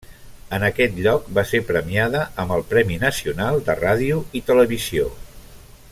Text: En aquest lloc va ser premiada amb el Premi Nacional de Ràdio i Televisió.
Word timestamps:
En 0.57 0.63
aquest 0.67 0.95
lloc 1.07 1.27
va 1.39 1.43
ser 1.49 1.61
premiada 1.67 2.23
amb 2.45 2.55
el 2.57 2.65
Premi 2.73 2.99
Nacional 3.05 3.61
de 3.69 3.79
Ràdio 3.85 4.21
i 4.41 4.43
Televisió. 4.49 5.07